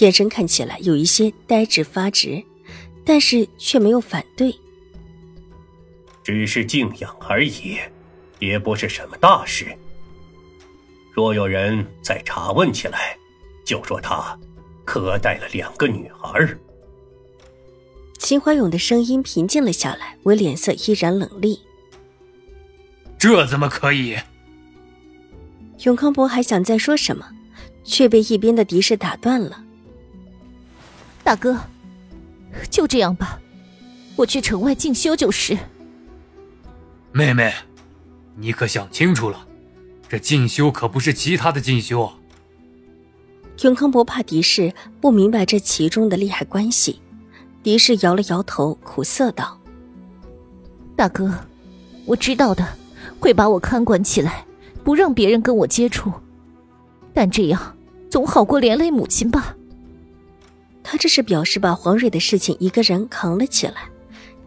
[0.00, 2.42] 眼神看起来有一些呆滞发直，
[3.04, 4.54] 但是却没有反对。
[6.22, 7.76] 只是静养而已，
[8.38, 9.66] 也不是什么大事。
[11.12, 13.16] 若有人再查问起来，
[13.64, 14.38] 就说他
[14.84, 16.56] 可带了两个女孩。
[18.18, 21.60] 秦怀勇的声音平静了下来，我脸色依然冷厉。
[23.18, 24.16] 这怎么可以？
[25.84, 27.28] 永康伯还想再说什么，
[27.82, 29.64] 却被一边的敌士打断了。
[31.24, 31.58] 大哥，
[32.68, 33.40] 就这样吧，
[34.16, 35.56] 我去城外进修就是。
[37.12, 37.52] 妹妹，
[38.36, 39.46] 你可想清楚了，
[40.08, 42.10] 这进修可不是其他的进修。
[43.62, 47.00] 永康伯怕狄氏不明白这其中的利害关系，
[47.62, 49.60] 狄氏摇了摇头，苦涩道
[50.96, 51.32] ：“大哥，
[52.04, 52.66] 我知道的，
[53.20, 54.44] 会把我看管起来，
[54.82, 56.12] 不让别人跟我接触，
[57.14, 57.76] 但这样
[58.10, 59.56] 总好过连累母亲吧。”
[60.82, 63.88] 他这是表示把黄蕊的事情一个人扛了起来。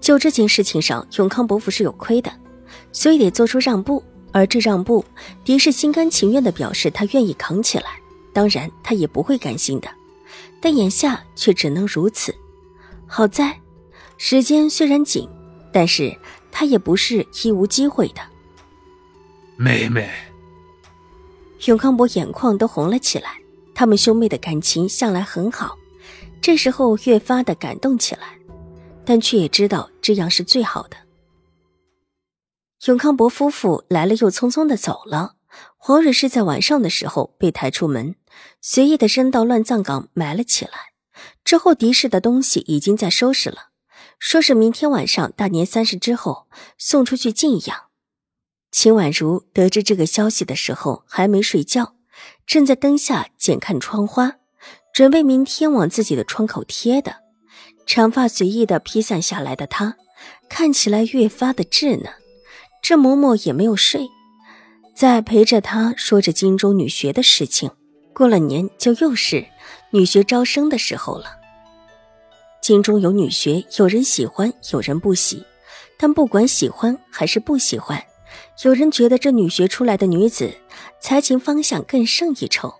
[0.00, 2.30] 就这件事情上，永康伯父是有亏的，
[2.92, 4.02] 所以得做出让步。
[4.32, 5.04] 而这让步，
[5.44, 7.84] 狄氏心甘情愿的表示他愿意扛起来。
[8.32, 9.88] 当然，他也不会甘心的，
[10.60, 12.34] 但眼下却只能如此。
[13.06, 13.60] 好在，
[14.18, 15.28] 时间虽然紧，
[15.72, 16.18] 但是
[16.50, 18.20] 他也不是一无机会的。
[19.56, 20.10] 妹妹，
[21.66, 23.38] 永康伯眼眶都红了起来。
[23.72, 25.78] 他们兄妹的感情向来很好。
[26.44, 28.38] 这时候越发的感动起来，
[29.02, 30.96] 但却也知道这样是最好的。
[32.84, 35.36] 永康伯夫妇来了又匆匆的走了。
[35.78, 38.16] 黄蕊是在晚上的时候被抬出门，
[38.60, 40.72] 随意的扔到乱葬岗埋了起来。
[41.44, 43.70] 之后狄氏的东西已经在收拾了，
[44.18, 47.84] 说是明天晚上大年三十之后送出去静养。
[48.70, 51.94] 秦婉如得知这个消息的时候还没睡觉，
[52.46, 54.36] 正在灯下检看窗花。
[54.94, 57.16] 准备明天往自己的窗口贴的，
[57.84, 59.96] 长发随意的披散下来的她，
[60.48, 62.12] 看起来越发的稚嫩。
[62.80, 64.08] 这嬷嬷也没有睡，
[64.94, 67.68] 在陪着她说着荆州女学的事情。
[68.12, 69.44] 过了年就又是
[69.90, 71.24] 女学招生的时候了。
[72.62, 75.44] 京中有女学，有人喜欢，有人不喜。
[75.98, 78.00] 但不管喜欢还是不喜欢，
[78.62, 80.54] 有人觉得这女学出来的女子
[81.00, 82.72] 才情方向更胜一筹，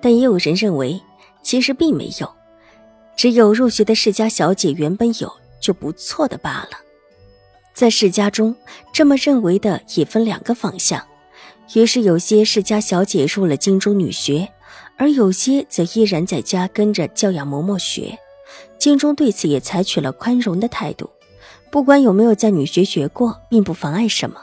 [0.00, 1.00] 但也有人认为。
[1.42, 2.32] 其实并没有，
[3.16, 6.78] 只有入学的世家小姐原本有就不错的罢了。
[7.74, 8.54] 在世家中，
[8.92, 11.02] 这么认为的也分两个方向。
[11.74, 14.48] 于是有些世家小姐入了京中女学，
[14.98, 18.18] 而有些则依然在家跟着教养嬷嬷学。
[18.78, 21.08] 京中对此也采取了宽容的态度，
[21.70, 24.42] 不管有没有在女学学过，并不妨碍什么。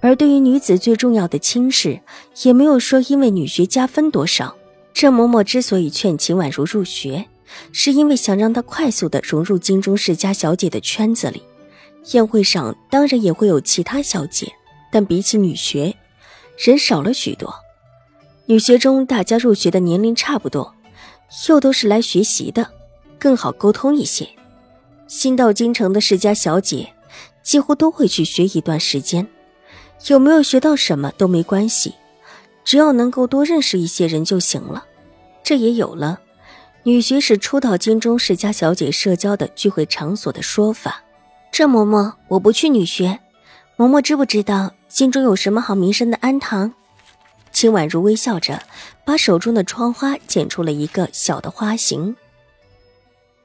[0.00, 2.00] 而对于女子最重要的亲事，
[2.44, 4.56] 也没有说因为女学加分多少。
[4.94, 7.26] 郑嬷嬷之所以劝秦婉如入学，
[7.72, 11.42] 是因为想让她快速的融入京中世家小姐的圈子里。
[12.12, 14.52] 宴会上当然也会有其他小姐，
[14.92, 15.96] 但比起女学，
[16.56, 17.52] 人少了许多。
[18.46, 20.74] 女学中大家入学的年龄差不多，
[21.48, 22.70] 又都是来学习的，
[23.18, 24.28] 更好沟通一些。
[25.08, 26.92] 新到京城的世家小姐，
[27.42, 29.26] 几乎都会去学一段时间，
[30.06, 31.94] 有没有学到什么都没关系。
[32.64, 34.84] 只要能够多认识一些人就行了，
[35.42, 36.20] 这也有了
[36.82, 41.02] 女学是初到京中世家小姐社交的聚会场所的说法。
[41.52, 43.20] 这嬷嬷，我不去女学。
[43.76, 46.72] 嬷嬷知不知道京中有什么好名声的安堂？
[47.52, 48.62] 秦婉如微笑着，
[49.04, 52.16] 把手中的窗花剪出了一个小的花形。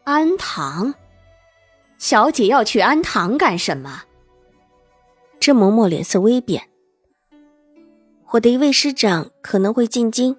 [0.05, 0.93] 安堂，
[1.97, 4.03] 小姐要去安堂干什么？
[5.39, 6.68] 这嬷嬷脸色微变。
[8.31, 10.37] 我的一位师长可能会进京，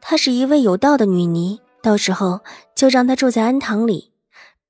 [0.00, 2.40] 她是一位有道的女尼，到时候
[2.74, 4.12] 就让她住在安堂里，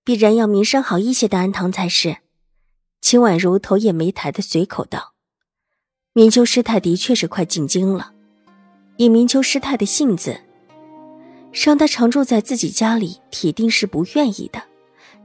[0.03, 2.17] 必然要名声好一些的安堂才是。
[3.01, 5.13] 秦婉如头也没抬的随口道
[6.13, 8.11] ：“明秋师太的确是快进京了，
[8.97, 10.41] 以明秋师太的性子，
[11.53, 14.61] 让她常住在自己家里，铁定是不愿意的。”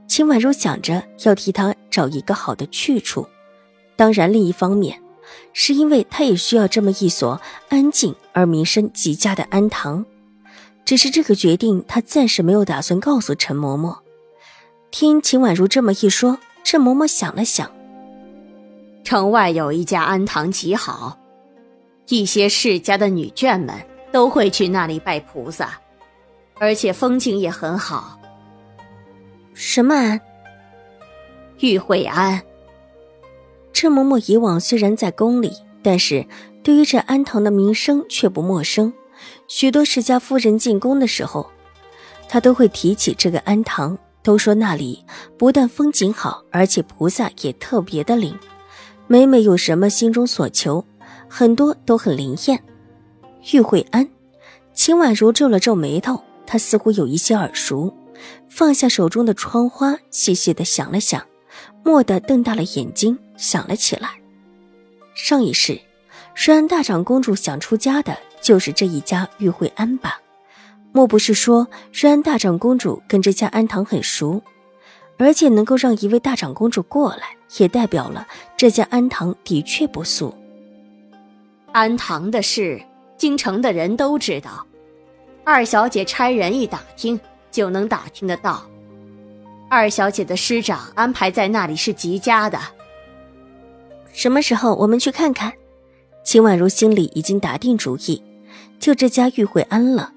[0.06, 3.26] 秦婉如想着要替她找一个好的去处，
[3.96, 5.02] 当然另一方面。
[5.52, 10.04] 是因为他也需要这么一所安静而名声极佳的安堂。
[10.84, 13.98] 只是这个决定，他暂时没有打算告诉陈嬷嬷。
[14.90, 17.70] 听秦婉如这么一说，陈嬷嬷想了想，
[19.04, 21.18] 城外有一家庵堂极好，
[22.08, 23.74] 一些世家的女眷们
[24.10, 25.78] 都会去那里拜菩萨，
[26.58, 28.18] 而且风景也很好。
[29.54, 30.20] 什么庵？
[31.60, 32.42] 玉慧庵。
[33.72, 35.52] 陈嬷嬷以往虽然在宫里，
[35.82, 36.26] 但是
[36.62, 38.92] 对于这庵堂的名声却不陌生。
[39.48, 41.50] 许多世家夫人进宫的时候，
[42.28, 45.04] 她都会提起这个庵堂，都说那里
[45.36, 48.36] 不但风景好，而且菩萨也特别的灵。
[49.06, 50.84] 每每有什么心中所求，
[51.28, 52.62] 很多都很灵验。
[53.52, 54.08] 玉慧庵，
[54.72, 57.92] 秦婉如皱了皱眉头，她似乎有一些耳熟，
[58.48, 61.22] 放下手中的窗花，细细的想了想，
[61.84, 63.18] 蓦地瞪大了眼睛。
[63.42, 64.08] 想了起来，
[65.16, 65.80] 上一世，
[66.36, 70.20] 瑞安大长公主想出家的就是这一家玉慧庵吧？
[70.92, 74.40] 莫不是说瑞安大长公主跟这家庵堂很熟，
[75.18, 80.32] 而且能够让一位大长公主过来，也代表了这家庵堂的确不俗。
[81.72, 82.80] 庵堂的事，
[83.16, 84.64] 京城的人都知道，
[85.42, 87.18] 二小姐差人一打听
[87.50, 88.62] 就能打听得到。
[89.68, 92.60] 二小姐的师长安排在那里是极佳的。
[94.12, 95.52] 什么时候我们去看看？
[96.24, 98.22] 秦婉如心里已经打定主意，
[98.78, 100.12] 就这家玉慧庵了。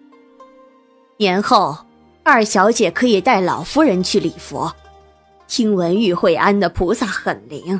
[1.17, 1.75] 年后，
[2.23, 4.71] 二小姐可以带老夫人去礼佛。
[5.47, 7.79] 听闻玉慧庵的菩萨很灵。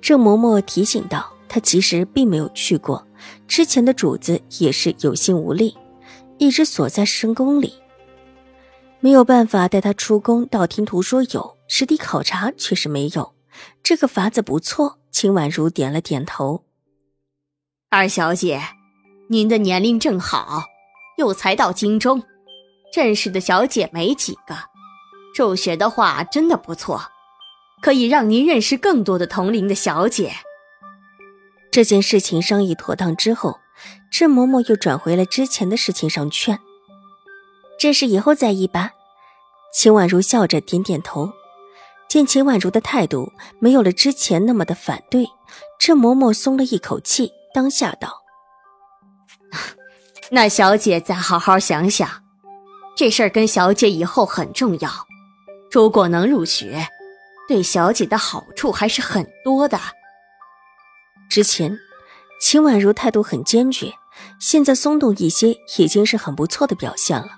[0.00, 3.06] 郑嬷嬷提醒道：“她其实并没有去过，
[3.48, 5.76] 之前的主子也是有心无力，
[6.38, 7.74] 一直锁在深宫里，
[9.00, 10.46] 没有办法带她出宫。
[10.46, 13.32] 道听途说有，实地考察却是没有。”
[13.82, 16.64] 这个法子不错，秦婉如点了点头。
[17.88, 18.60] 二小姐，
[19.28, 20.64] 您的年龄正好，
[21.18, 22.22] 又才到京中，
[22.94, 24.56] 认识的小姐没几个，
[25.34, 27.02] 助学的话真的不错，
[27.80, 30.32] 可以让您认识更多的同龄的小姐。
[31.70, 33.60] 这件事情商议妥当之后，
[34.10, 36.58] 郑嬷嬷又转回了之前的事情上劝，
[37.78, 38.92] 这事以后再议吧。
[39.72, 41.32] 秦婉如笑着点点头。
[42.08, 45.26] 见秦婉如的态度没有了之前那么的反对，
[45.78, 48.22] 郑嬷嬷松了一口气，当下道
[50.30, 52.08] ：“那小姐再好好想想，
[52.96, 54.90] 这事儿跟小姐以后很重要。
[55.70, 56.86] 如果能入学，
[57.48, 59.78] 对小姐的好处还是很多的。”
[61.28, 61.76] 之前
[62.40, 63.92] 秦婉如态度很坚决，
[64.40, 67.28] 现在松动一些，已经是很不错的表现了。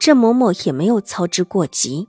[0.00, 2.08] 郑嬷嬷也没有操之过急。